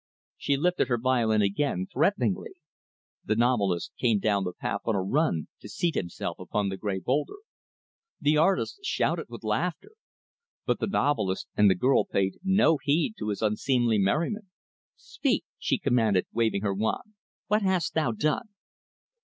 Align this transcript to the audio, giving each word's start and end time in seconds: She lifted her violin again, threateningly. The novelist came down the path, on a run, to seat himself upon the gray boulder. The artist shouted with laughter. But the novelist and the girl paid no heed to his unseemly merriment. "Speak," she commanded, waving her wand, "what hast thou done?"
She 0.35 0.57
lifted 0.57 0.87
her 0.87 0.97
violin 0.97 1.43
again, 1.43 1.85
threateningly. 1.85 2.53
The 3.23 3.35
novelist 3.35 3.91
came 3.99 4.17
down 4.17 4.45
the 4.45 4.53
path, 4.53 4.81
on 4.85 4.95
a 4.95 5.01
run, 5.03 5.47
to 5.59 5.69
seat 5.69 5.93
himself 5.93 6.39
upon 6.39 6.69
the 6.69 6.77
gray 6.77 6.97
boulder. 6.97 7.35
The 8.19 8.35
artist 8.35 8.79
shouted 8.83 9.27
with 9.29 9.43
laughter. 9.43 9.91
But 10.65 10.79
the 10.79 10.87
novelist 10.87 11.49
and 11.55 11.69
the 11.69 11.75
girl 11.75 12.03
paid 12.05 12.39
no 12.43 12.79
heed 12.81 13.13
to 13.19 13.27
his 13.29 13.43
unseemly 13.43 13.99
merriment. 13.99 14.45
"Speak," 14.95 15.45
she 15.59 15.77
commanded, 15.77 16.25
waving 16.33 16.63
her 16.63 16.73
wand, 16.73 17.13
"what 17.45 17.61
hast 17.61 17.93
thou 17.93 18.11
done?" 18.11 18.49